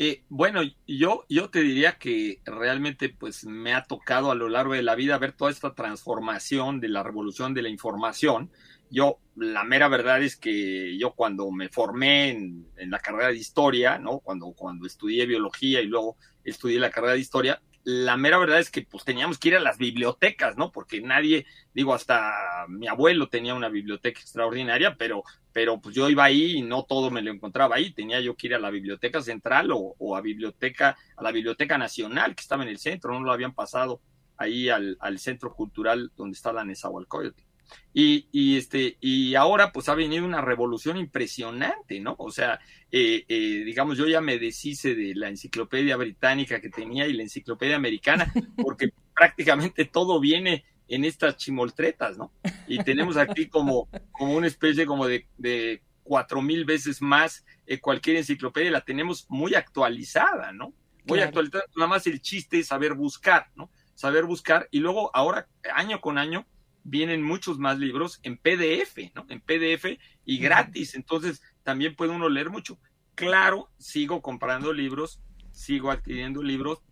Eh, 0.01 0.23
bueno, 0.29 0.61
yo, 0.87 1.25
yo 1.29 1.51
te 1.51 1.61
diría 1.61 1.99
que 1.99 2.41
realmente 2.45 3.09
pues 3.09 3.45
me 3.45 3.75
ha 3.75 3.83
tocado 3.83 4.31
a 4.31 4.37
lo 4.37 4.49
largo 4.49 4.75
de 4.75 4.83
la 4.83 4.95
vida 4.95 5.19
ver 5.19 5.33
toda 5.33 5.51
esta 5.51 5.75
transformación 5.75 6.79
de 6.79 6.89
la 6.89 7.03
revolución 7.03 7.53
de 7.53 7.63
la 7.63 7.69
información. 7.69 8.53
Yo, 8.91 9.19
la 9.35 9.65
mera 9.65 9.89
verdad 9.89 10.23
es 10.23 10.37
que 10.37 10.97
yo 10.99 11.15
cuando 11.15 11.51
me 11.51 11.69
formé 11.69 12.31
en, 12.31 12.69
en 12.77 12.91
la 12.91 13.01
carrera 13.01 13.29
de 13.29 13.39
historia, 13.39 13.99
¿no? 13.99 14.21
Cuando, 14.21 14.53
cuando 14.53 14.87
estudié 14.87 15.27
biología 15.27 15.81
y 15.81 15.87
luego 15.87 16.17
estudié 16.45 16.79
la 16.79 16.91
carrera 16.91 17.15
de 17.15 17.21
historia, 17.21 17.61
la 17.85 18.17
mera 18.17 18.39
verdad 18.39 18.59
es 18.59 18.71
que 18.71 18.83
pues 18.83 19.05
teníamos 19.05 19.39
que 19.39 19.49
ir 19.49 19.57
a 19.57 19.61
las 19.61 19.79
bibliotecas, 19.79 20.57
¿no? 20.57 20.73
Porque 20.73 21.01
nadie, 21.01 21.47
digo, 21.73 21.95
hasta 21.95 22.67
mi 22.69 22.87
abuelo 22.87 23.29
tenía 23.29 23.55
una 23.55 23.69
biblioteca 23.69 24.21
extraordinaria, 24.21 24.97
pero, 24.97 25.23
pero 25.53 25.81
pues 25.81 25.95
yo 25.95 26.09
iba 26.11 26.25
ahí 26.25 26.59
y 26.59 26.63
no 26.63 26.85
todo 26.85 27.11
me 27.11 27.23
lo 27.23 27.31
encontraba 27.31 27.77
ahí, 27.77 27.93
tenía 27.93 28.21
yo 28.21 28.37
que 28.37 28.49
ir 28.49 28.55
a 28.55 28.59
la 28.59 28.71
biblioteca 28.71 29.23
central 29.23 29.71
o, 29.73 30.17
a 30.17 30.21
biblioteca, 30.21 30.97
a 31.17 31.23
la 31.23 31.33
biblioteca 31.33 31.79
nacional 31.79 32.35
que 32.35 32.43
estaba 32.43 32.63
en 32.63 32.69
el 32.69 32.79
centro, 32.79 33.13
no 33.13 33.21
lo 33.21 33.33
habían 33.33 33.55
pasado 33.55 34.01
ahí 34.37 34.69
al, 34.69 34.97
al 35.01 35.19
centro 35.19 35.55
cultural 35.55 36.13
donde 36.17 36.37
está 36.37 36.53
la 36.53 36.65
Nezahualcóyotl. 36.65 37.48
Y, 37.93 38.29
y, 38.33 38.57
este, 38.57 38.97
y 39.01 39.35
ahora 39.35 39.73
pues 39.73 39.89
ha 39.89 39.95
venido 39.95 40.25
una 40.25 40.41
revolución 40.41 40.97
impresionante, 40.97 42.01
¿no? 42.01 42.15
O 42.19 42.31
sea, 42.31 42.61
eh, 42.91 43.25
eh, 43.29 43.63
digamos, 43.65 43.99
yo 43.99 44.07
ya 44.07 44.21
me 44.21 44.39
deshice 44.39 44.95
de 44.95 45.15
la 45.15 45.29
enciclopedia 45.29 45.97
británica 45.97 46.61
que 46.61 46.71
tenía 46.71 47.07
y 47.07 47.13
la 47.13 47.23
enciclopedia 47.23 47.77
americana, 47.77 48.33
porque 48.63 48.91
prácticamente 49.15 49.85
todo 49.85 50.21
viene 50.21 50.65
en 50.89 51.05
estas 51.05 51.37
chimoltretas, 51.37 52.17
¿no? 52.17 52.33
Y 52.67 52.83
tenemos 52.83 53.17
aquí 53.17 53.49
como, 53.49 53.89
como 54.13 54.35
una 54.35 54.47
especie 54.47 54.87
como 54.87 55.07
de, 55.07 55.27
de 55.37 55.83
cuatro 56.03 56.41
mil 56.41 56.65
veces 56.65 57.03
más 57.03 57.45
eh, 57.67 57.79
cualquier 57.79 58.17
enciclopedia, 58.17 58.71
la 58.71 58.81
tenemos 58.81 59.27
muy 59.29 59.55
actualizada, 59.55 60.53
¿no? 60.53 60.73
Muy 61.05 61.21
actualizada, 61.21 61.65
nada 61.77 61.89
más 61.89 62.07
el 62.07 62.21
chiste 62.21 62.59
es 62.59 62.69
saber 62.69 62.95
buscar, 62.95 63.51
¿no? 63.55 63.71
Saber 63.95 64.25
buscar 64.25 64.69
y 64.71 64.81
luego 64.81 65.11
ahora, 65.15 65.49
año 65.75 66.01
con 66.01 66.19
año, 66.19 66.47
vienen 66.89 67.23
muchos 67.23 67.59
más 67.59 67.79
libros 67.79 68.19
en 68.23 68.39
PDF, 68.39 69.13
¿no? 69.15 69.27
En 69.29 69.41
PDF 69.41 69.99
y 70.25 70.39
gratis, 70.39 70.95
entonces 70.95 71.43
también 71.63 71.95
puede 71.95 72.13
uno 72.13 72.29
leer 72.29 72.51
mucho. 72.51 72.79
Claro, 73.15 73.71
sigo 73.79 74.23
comprando 74.23 74.73
libros, 74.73 75.21
sigo 75.53 75.91
adquiriendo 75.91 76.43
libros 76.43 76.83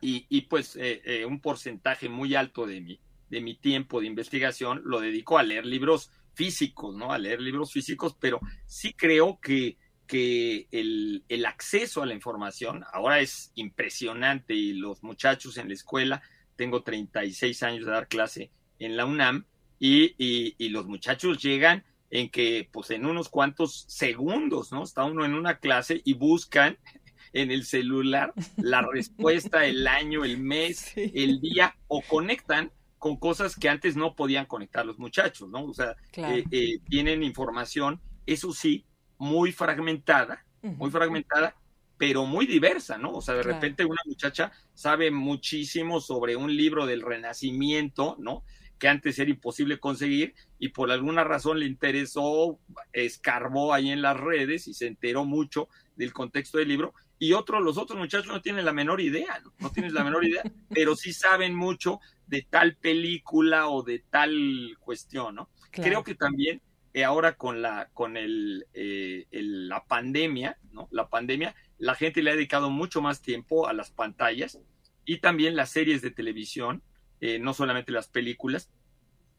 y, 0.00 0.26
y 0.28 0.42
pues 0.42 0.76
eh, 0.76 1.00
eh, 1.04 1.24
un 1.24 1.40
porcentaje 1.40 2.08
muy 2.08 2.34
alto 2.34 2.66
de 2.66 2.80
mi, 2.80 3.00
de 3.30 3.40
mi 3.40 3.54
tiempo 3.56 4.00
de 4.00 4.08
investigación 4.08 4.82
lo 4.84 5.00
dedico 5.00 5.38
a 5.38 5.42
leer 5.42 5.64
libros 5.64 6.10
físicos, 6.34 6.94
¿no? 6.94 7.12
A 7.12 7.18
leer 7.18 7.40
libros 7.40 7.72
físicos, 7.72 8.16
pero 8.18 8.40
sí 8.66 8.92
creo 8.92 9.38
que, 9.40 9.78
que 10.06 10.66
el, 10.72 11.24
el 11.28 11.46
acceso 11.46 12.02
a 12.02 12.06
la 12.06 12.14
información 12.14 12.84
ahora 12.92 13.20
es 13.20 13.52
impresionante 13.54 14.54
y 14.54 14.72
los 14.72 15.02
muchachos 15.02 15.56
en 15.56 15.68
la 15.68 15.74
escuela, 15.74 16.22
tengo 16.56 16.82
36 16.82 17.62
años 17.62 17.86
de 17.86 17.92
dar 17.92 18.08
clase 18.08 18.50
en 18.84 18.96
la 18.96 19.06
UNAM 19.06 19.46
y, 19.78 20.14
y, 20.18 20.68
los 20.68 20.86
muchachos 20.86 21.42
llegan 21.42 21.84
en 22.10 22.30
que 22.30 22.68
pues 22.72 22.90
en 22.90 23.04
unos 23.04 23.28
cuantos 23.28 23.84
segundos, 23.88 24.70
¿no? 24.70 24.84
Está 24.84 25.04
uno 25.04 25.24
en 25.24 25.34
una 25.34 25.58
clase 25.58 26.00
y 26.04 26.14
buscan 26.14 26.78
en 27.32 27.50
el 27.50 27.64
celular 27.64 28.32
la 28.56 28.82
respuesta, 28.82 29.66
el 29.66 29.86
año, 29.86 30.24
el 30.24 30.38
mes, 30.38 30.92
el 30.96 31.40
día 31.40 31.74
o 31.88 32.02
conectan 32.02 32.70
con 32.98 33.16
cosas 33.16 33.56
que 33.56 33.68
antes 33.68 33.96
no 33.96 34.14
podían 34.14 34.46
conectar 34.46 34.86
los 34.86 34.98
muchachos, 34.98 35.48
¿no? 35.48 35.64
O 35.64 35.74
sea, 35.74 35.96
eh, 36.16 36.44
eh, 36.52 36.78
tienen 36.88 37.24
información, 37.24 38.00
eso 38.26 38.52
sí, 38.52 38.86
muy 39.18 39.50
fragmentada, 39.50 40.44
muy 40.62 40.88
fragmentada, 40.88 41.56
pero 41.98 42.26
muy 42.26 42.46
diversa, 42.46 42.98
¿no? 42.98 43.12
O 43.14 43.20
sea, 43.20 43.34
de 43.34 43.42
repente 43.42 43.84
una 43.84 44.00
muchacha 44.06 44.52
sabe 44.72 45.10
muchísimo 45.10 46.00
sobre 46.00 46.36
un 46.36 46.54
libro 46.54 46.86
del 46.86 47.02
Renacimiento, 47.02 48.16
¿no? 48.20 48.44
Que 48.82 48.88
antes 48.88 49.16
era 49.20 49.30
imposible 49.30 49.78
conseguir 49.78 50.34
y 50.58 50.70
por 50.70 50.90
alguna 50.90 51.22
razón 51.22 51.60
le 51.60 51.66
interesó, 51.66 52.58
escarbó 52.92 53.72
ahí 53.72 53.92
en 53.92 54.02
las 54.02 54.16
redes 54.16 54.66
y 54.66 54.74
se 54.74 54.88
enteró 54.88 55.24
mucho 55.24 55.68
del 55.94 56.12
contexto 56.12 56.58
del 56.58 56.66
libro. 56.66 56.92
Y 57.16 57.32
otros, 57.32 57.62
los 57.62 57.78
otros 57.78 57.96
muchachos 57.96 58.26
no 58.26 58.42
tienen 58.42 58.64
la 58.64 58.72
menor 58.72 59.00
idea, 59.00 59.38
no, 59.44 59.52
no 59.60 59.70
tienen 59.70 59.94
la 59.94 60.02
menor 60.02 60.24
idea, 60.24 60.42
pero 60.68 60.96
sí 60.96 61.12
saben 61.12 61.54
mucho 61.54 62.00
de 62.26 62.42
tal 62.42 62.74
película 62.74 63.68
o 63.68 63.84
de 63.84 64.00
tal 64.00 64.76
cuestión, 64.80 65.36
¿no? 65.36 65.48
Creo 65.70 66.02
que 66.02 66.16
también 66.16 66.60
eh, 66.92 67.04
ahora 67.04 67.36
con 67.36 67.62
la 67.62 67.88
con 67.94 68.16
el, 68.16 68.66
eh, 68.74 69.28
el, 69.30 69.68
la 69.68 69.84
pandemia, 69.84 70.58
¿no? 70.72 70.88
La 70.90 71.08
pandemia, 71.08 71.54
la 71.78 71.94
gente 71.94 72.20
le 72.20 72.32
ha 72.32 72.34
dedicado 72.34 72.68
mucho 72.68 73.00
más 73.00 73.22
tiempo 73.22 73.68
a 73.68 73.74
las 73.74 73.92
pantallas 73.92 74.58
y 75.04 75.18
también 75.18 75.54
las 75.54 75.70
series 75.70 76.02
de 76.02 76.10
televisión 76.10 76.82
eh, 77.22 77.38
no 77.38 77.54
solamente 77.54 77.92
las 77.92 78.08
películas, 78.08 78.68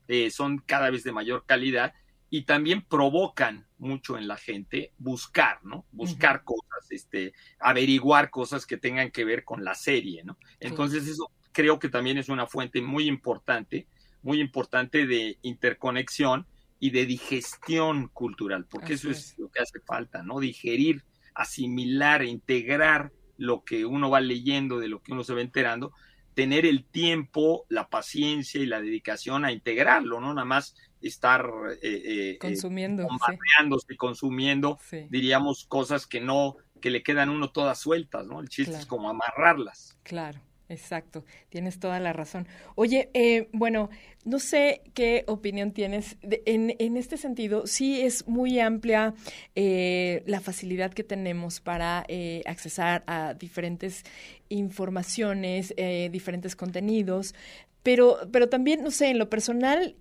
eh, 0.08 0.32
son 0.32 0.60
cada 0.60 0.90
vez 0.90 1.04
de 1.04 1.12
mayor 1.12 1.46
calidad 1.46 1.94
y 2.30 2.44
también 2.44 2.82
provocan 2.82 3.68
mucho 3.78 4.18
en 4.18 4.26
la 4.30 4.38
gente 4.38 4.94
buscar, 4.98 5.60
¿no? 5.66 5.86
Buscar 5.92 6.46
cosas, 6.46 6.90
este, 6.92 7.34
averiguar 7.60 8.30
cosas 8.30 8.66
que 8.66 8.78
tengan 8.78 9.12
que 9.12 9.26
ver 9.26 9.44
con 9.44 9.66
la 9.66 9.76
serie, 9.76 10.24
¿no? 10.24 10.38
Entonces 10.62 11.10
eso 11.10 11.30
creo 11.52 11.78
que 11.78 11.90
también 11.90 12.18
es 12.18 12.30
una 12.30 12.48
fuente 12.48 12.82
muy 12.82 13.06
importante, 13.06 13.86
muy 14.22 14.40
importante 14.40 15.06
de 15.06 15.38
interconexión 15.42 16.48
y 16.80 16.92
de 16.92 17.06
digestión 17.06 18.08
cultural, 18.08 18.66
porque 18.66 18.94
eso 18.94 19.12
es, 19.12 19.38
lo 19.38 19.50
que 19.50 19.62
hace 19.62 19.82
falta, 19.82 20.24
¿no? 20.24 20.40
Digerir, 20.40 21.04
asimilar, 21.36 22.24
integrar 22.24 23.12
lo 23.36 23.66
que 23.66 23.86
uno 23.86 24.10
va 24.10 24.22
leyendo, 24.22 24.80
de 24.80 24.88
lo 24.88 25.02
que 25.04 25.12
uno 25.12 25.26
se 25.26 25.34
va 25.34 25.42
enterando, 25.42 25.92
tener 26.34 26.66
el 26.66 26.86
tiempo, 26.86 27.66
la 27.70 27.90
paciencia 27.90 28.62
y 28.62 28.66
la 28.66 28.82
dedicación 28.82 29.46
a 29.46 29.52
integrarlo, 29.52 30.20
no 30.20 30.34
nada 30.34 30.46
más 30.46 30.76
estar 31.02 31.46
eh, 31.72 31.78
eh, 31.84 32.30
eh 32.32 32.38
consumiendo, 32.40 33.04
bombardeándose, 33.04 33.98
consumiendo, 33.98 34.80
diríamos, 35.10 35.66
cosas 35.68 36.08
que 36.08 36.22
no, 36.22 36.58
que 36.82 36.90
le 36.90 37.04
quedan 37.04 37.30
uno 37.30 37.52
todas 37.52 37.80
sueltas, 37.80 38.26
¿no? 38.26 38.40
El 38.40 38.50
chiste 38.50 38.76
es 38.76 38.86
como 38.86 39.10
amarrarlas. 39.10 39.98
Claro. 40.04 40.42
Exacto, 40.70 41.26
tienes 41.50 41.80
toda 41.80 42.00
la 42.00 42.14
razón. 42.14 42.48
Oye, 42.76 43.10
eh, 43.14 43.50
bueno, 43.52 43.90
no 44.24 44.40
sé 44.40 44.82
qué 44.94 45.26
opinión 45.28 45.72
tienes 45.72 46.18
en, 46.22 46.76
en, 46.80 46.98
este 46.98 47.18
sentido. 47.18 47.68
Sí 47.68 48.02
es 48.02 48.28
muy 48.28 48.60
amplia 48.60 49.14
eh, 49.56 50.24
la 50.26 50.40
facilidad 50.40 50.94
que 50.94 51.04
tenemos 51.04 51.60
para 51.60 52.06
eh, 52.08 52.44
accesar 52.46 53.04
a 53.08 53.34
diferentes 53.34 54.04
informaciones, 54.50 55.74
diferentes 56.12 56.56
contenidos, 56.56 57.34
pero, 57.82 58.20
pero 58.32 58.48
también, 58.50 58.84
no 58.84 58.92
sé, 58.92 59.10
en 59.10 59.18
lo 59.18 59.30
personal, 59.30 59.96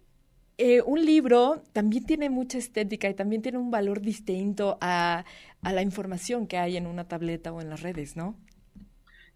un 0.86 1.04
libro 1.04 1.62
también 1.72 2.04
tiene 2.04 2.28
mucha 2.30 2.58
estética 2.58 3.08
y 3.08 3.14
también 3.14 3.42
tiene 3.42 3.58
un 3.58 3.70
valor 3.70 4.00
distinto 4.00 4.78
a, 4.80 5.24
a 5.62 5.72
la 5.72 5.82
información 5.82 6.46
que 6.46 6.58
hay 6.58 6.76
en 6.76 6.86
una 6.86 7.08
tableta 7.08 7.52
o 7.52 7.60
en 7.60 7.70
las 7.70 7.80
redes, 7.80 8.14
¿no? 8.14 8.36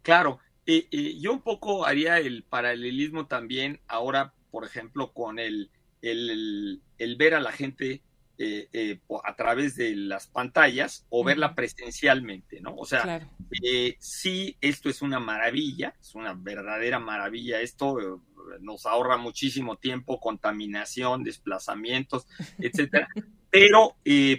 Claro, 0.02 0.38
yo 0.66 1.32
un 1.32 1.42
poco 1.42 1.86
haría 1.86 2.18
el 2.18 2.42
paralelismo 2.42 3.26
también 3.26 3.80
ahora, 3.86 4.34
por 4.50 4.64
ejemplo, 4.64 5.12
con 5.12 5.38
el, 5.38 5.70
el, 6.02 7.16
ver 7.16 7.34
a 7.34 7.40
la 7.40 7.52
gente 7.52 8.02
eh, 8.38 8.68
eh, 8.72 9.00
a 9.24 9.34
través 9.34 9.76
de 9.76 9.96
las 9.96 10.26
pantallas 10.26 11.06
o 11.08 11.24
verla 11.24 11.54
presencialmente, 11.54 12.60
¿no? 12.60 12.74
O 12.76 12.84
sea, 12.84 13.30
eh, 13.62 13.96
sí, 13.98 14.56
esto 14.60 14.90
es 14.90 15.02
una 15.02 15.20
maravilla, 15.20 15.94
es 16.00 16.14
una 16.14 16.34
verdadera 16.34 16.98
maravilla. 16.98 17.60
Esto 17.60 18.22
nos 18.60 18.86
ahorra 18.86 19.16
muchísimo 19.16 19.76
tiempo, 19.76 20.20
contaminación, 20.20 21.24
desplazamientos, 21.24 22.26
etcétera. 22.58 23.08
Pero, 23.50 23.96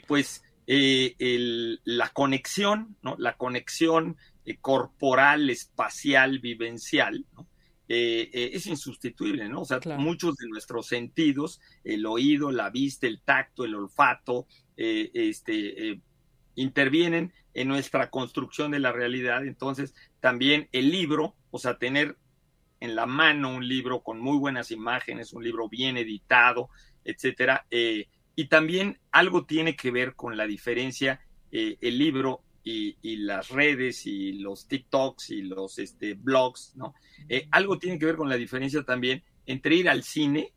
pues, 0.08 0.44
la 0.68 2.10
conexión, 2.10 2.98
¿no? 3.02 3.16
La 3.18 3.36
conexión 3.36 4.18
eh, 4.48 4.60
corporal, 4.62 5.50
espacial, 5.50 6.40
vivencial, 6.40 7.26
eh, 7.90 8.30
eh, 8.32 8.52
es 8.54 8.66
insustituible, 8.68 9.50
¿no? 9.50 9.64
O 9.64 9.66
sea, 9.66 9.82
muchos 9.98 10.38
de 10.38 10.48
nuestros 10.48 10.88
sentidos, 10.88 11.60
el 11.84 12.06
oído, 12.06 12.54
la 12.54 12.70
vista, 12.70 13.08
el 13.08 13.20
tacto, 13.20 13.66
el 13.66 13.76
olfato, 13.76 14.48
este, 14.78 16.00
intervienen 16.56 17.34
en 17.54 17.68
nuestra 17.68 18.10
construcción 18.10 18.72
de 18.72 18.80
la 18.80 18.94
realidad. 18.94 19.46
Entonces, 19.46 19.94
también 20.22 20.70
el 20.72 20.92
libro, 20.92 21.36
o 21.52 21.60
sea, 21.60 21.78
tener 21.78 22.18
en 22.80 22.96
la 22.96 23.06
mano 23.06 23.54
un 23.54 23.68
libro 23.68 24.02
con 24.02 24.22
muy 24.22 24.38
buenas 24.38 24.72
imágenes, 24.72 25.34
un 25.34 25.44
libro 25.44 25.68
bien 25.68 25.98
editado, 25.98 26.70
etcétera. 27.04 27.66
y 27.70 28.46
también 28.46 28.98
algo 29.12 29.46
tiene 29.46 29.76
que 29.76 29.92
ver 29.92 30.16
con 30.16 30.38
la 30.38 30.48
diferencia, 30.48 31.20
el 31.52 31.98
libro 31.98 32.44
y, 32.68 33.18
las 33.18 33.50
redes 33.50 34.06
y 34.06 34.34
los 34.34 34.68
TikToks 34.68 35.30
y 35.32 35.42
los 35.44 35.80
este, 35.80 36.14
blogs, 36.14 36.74
¿no? 36.76 36.94
Eh, 37.30 37.48
algo 37.52 37.80
tiene 37.80 37.98
que 37.98 38.06
ver 38.06 38.16
con 38.16 38.30
la 38.30 38.36
diferencia 38.36 38.84
también 38.84 39.24
entre 39.46 39.76
ir 39.76 39.90
al 39.90 40.04
cine, 40.04 40.54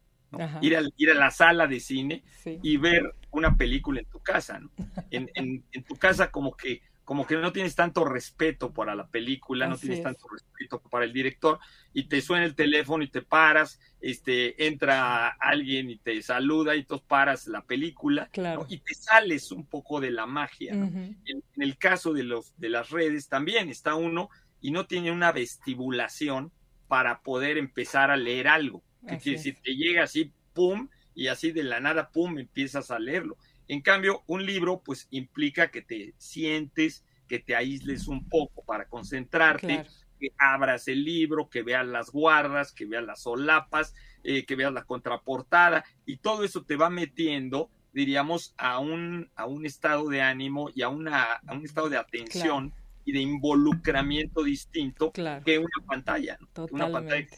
ir, 0.61 0.76
al, 0.76 0.93
ir 0.97 1.11
a 1.11 1.14
la 1.14 1.31
sala 1.31 1.67
de 1.67 1.81
cine 1.81 2.25
y 2.45 2.76
ver 2.76 3.14
una 3.31 3.57
película 3.57 4.00
en 4.00 4.07
tu 4.07 4.21
casa, 4.21 4.59
¿no? 4.59 4.71
En, 5.11 5.31
en, 5.35 5.85
tu 5.85 5.97
casa 5.97 6.31
como 6.31 6.57
que 6.57 6.83
como 7.11 7.26
que 7.26 7.37
no 7.37 7.50
tienes 7.50 7.75
tanto 7.75 8.05
respeto 8.05 8.73
para 8.73 8.95
la 8.95 9.09
película, 9.09 9.67
no 9.67 9.76
tienes 9.76 10.00
tanto 10.00 10.29
respeto 10.29 10.81
para 10.81 11.05
el 11.05 11.12
director, 11.12 11.59
y 11.93 12.05
te 12.05 12.21
suena 12.21 12.45
el 12.45 12.55
teléfono 12.55 13.02
y 13.02 13.09
te 13.09 13.21
paras, 13.21 13.81
este, 14.00 14.69
entra 14.69 15.26
alguien 15.26 15.90
y 15.90 15.99
te 15.99 16.23
saluda 16.23 16.76
y 16.76 16.85
tú 16.85 17.02
paras 17.05 17.49
la 17.49 17.62
película 17.62 18.31
y 18.69 18.79
te 18.79 18.95
sales 18.95 19.50
un 19.50 19.67
poco 19.67 20.00
de 20.00 20.12
la 20.12 20.26
magia. 20.26 20.73
en, 20.73 21.19
el 21.57 21.79
caso 21.79 22.12
de, 22.12 22.23
los, 22.23 22.57
de 22.61 22.69
las 22.69 22.90
redes 22.90 23.29
también 23.29 23.71
está 23.71 23.97
uno 23.97 24.31
y 24.61 24.71
no 24.71 24.87
tiene 24.87 25.11
una 25.11 25.33
vestibulación 25.33 26.52
para 26.87 27.23
poder 27.23 27.59
empezar 27.59 28.12
a 28.12 28.17
leer 28.17 28.47
algo. 28.47 28.85
Que 29.09 29.19
quiere 29.19 29.38
decir, 29.38 29.57
te 29.61 29.75
llega 29.75 30.05
así, 30.05 30.33
pum, 30.52 30.88
y 31.12 31.26
así 31.26 31.50
de 31.50 31.64
la 31.64 31.81
nada, 31.81 32.11
pum, 32.12 32.38
empiezas 32.38 32.93
a 32.93 33.00
leerlo. 33.00 33.37
En 33.71 33.83
cambio, 33.83 34.25
un 34.27 34.45
libro 34.45 34.83
pues 34.85 35.07
implica 35.12 35.71
que 35.71 35.81
te 35.81 36.12
sientes, 36.19 37.05
que 37.29 37.39
te 37.39 37.55
aísles 37.55 38.09
un 38.09 38.29
poco 38.29 38.65
para 38.65 38.89
concentrarte, 38.89 39.87
que 40.19 40.33
abras 40.39 40.89
el 40.89 41.05
libro, 41.05 41.49
que 41.49 41.62
veas 41.62 41.87
las 41.87 42.11
guardas, 42.11 42.73
que 42.73 42.85
veas 42.85 43.05
las 43.05 43.23
solapas, 43.23 43.95
eh, 44.25 44.45
que 44.45 44.57
veas 44.57 44.73
la 44.73 44.83
contraportada 44.83 45.85
y 46.05 46.17
todo 46.17 46.43
eso 46.43 46.65
te 46.65 46.75
va 46.75 46.91
metiendo, 46.91 47.71
diríamos, 47.93 48.57
a 48.59 48.81
un, 48.81 49.31
a 49.37 49.47
un 49.47 49.65
estado 49.65 50.09
de 50.09 50.21
ánimo 50.21 50.71
y 50.75 50.83
a, 50.83 50.89
una, 50.89 51.35
a 51.35 51.55
un 51.55 51.65
estado 51.65 51.89
de 51.89 51.97
atención 51.97 52.75
y 53.05 53.12
de 53.12 53.21
involucramiento 53.21 54.43
distinto 54.43 55.12
que 55.12 55.59
una 55.61 55.87
pantalla. 55.87 56.41
Una 56.73 56.91
pantalla 56.91 57.29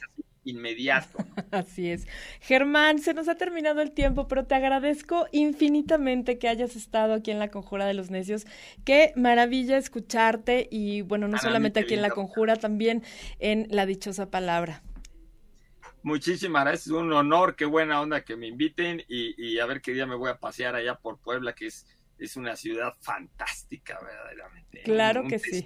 inmediato. 0.45 1.19
Así 1.51 1.91
es. 1.91 2.07
Germán, 2.41 2.99
se 2.99 3.15
nos 3.15 3.29
ha 3.29 3.37
terminado 3.37 3.81
el 3.81 3.93
tiempo, 3.93 4.29
pero 4.29 4.47
te 4.47 4.55
agradezco 4.55 5.27
infinitamente 5.33 6.39
que 6.39 6.49
hayas 6.49 6.77
estado 6.77 7.15
aquí 7.15 7.31
en 7.31 7.39
la 7.39 7.49
Conjura 7.49 7.87
de 7.87 7.95
los 7.95 8.11
Necios. 8.11 8.47
Qué 8.85 9.13
maravilla 9.17 9.77
escucharte 9.77 10.69
y 10.71 11.03
bueno, 11.03 11.29
no 11.29 11.39
solamente 11.39 11.81
aquí 11.81 11.95
en 11.95 12.03
la 12.03 12.11
Conjura, 12.11 12.57
también 12.57 13.03
en 13.39 13.67
la 13.71 13.87
dichosa 13.87 14.31
palabra. 14.31 14.83
Muchísimas 16.03 16.65
gracias, 16.65 16.87
es 16.89 16.93
un 16.93 17.13
honor, 17.13 17.55
qué 17.55 17.65
buena 17.65 18.01
onda 18.01 18.25
que 18.25 18.35
me 18.37 18.49
inviten 18.49 19.05
y, 19.07 19.59
a 19.61 19.67
ver 19.67 19.81
qué 19.81 19.93
día 19.93 20.05
me 20.05 20.17
voy 20.17 20.31
a 20.31 20.39
pasear 20.39 20.75
allá 20.75 20.97
por 20.97 21.19
Puebla, 21.19 21.55
que 21.55 21.67
es, 21.67 21.87
es 22.19 22.37
una 22.37 22.57
ciudad 22.57 22.93
fantástica, 23.01 24.01
verdaderamente. 24.03 24.83
Claro 24.83 25.29
que 25.29 25.39
sí. 25.39 25.65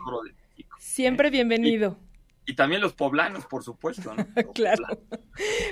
Siempre 0.79 1.31
bienvenido. 1.31 1.99
Y 2.03 2.06
también 2.55 2.81
los 2.81 2.93
poblanos, 2.93 3.47
por 3.47 3.65
supuesto. 3.65 4.15
claro. 4.55 4.85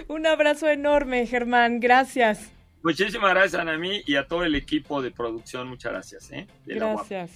Un 0.08 0.26
abrazo 0.26 0.68
enorme, 0.68 1.26
Germán. 1.26 1.80
Gracias. 1.80 2.50
Muchísimas 2.82 3.30
gracias, 3.30 3.60
Anamí, 3.60 4.02
y 4.06 4.16
a 4.16 4.26
todo 4.26 4.44
el 4.44 4.54
equipo 4.54 5.00
de 5.00 5.10
producción. 5.10 5.68
Muchas 5.68 5.92
gracias. 5.92 6.30
¿eh? 6.32 6.46
gracias. 6.66 7.30